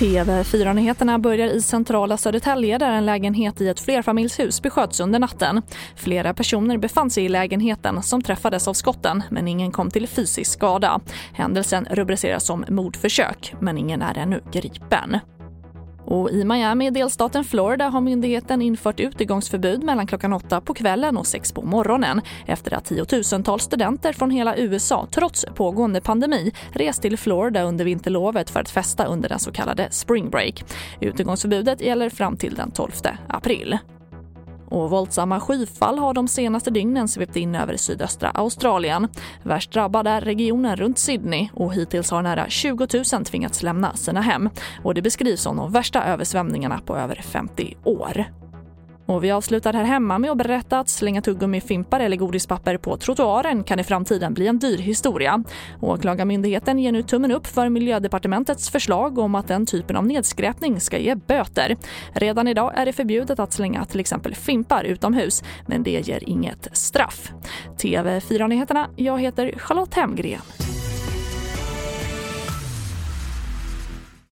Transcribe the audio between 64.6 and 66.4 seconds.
utomhus, men det ger